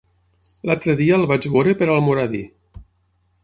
[0.69, 2.43] L'altre dia el vaig veure per Almoradí.